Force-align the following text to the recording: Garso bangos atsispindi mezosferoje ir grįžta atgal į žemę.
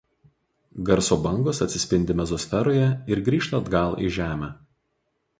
Garso 0.85 1.17
bangos 1.25 1.59
atsispindi 1.65 2.15
mezosferoje 2.21 2.87
ir 3.15 3.21
grįžta 3.27 3.59
atgal 3.65 3.93
į 4.07 4.09
žemę. 4.17 4.49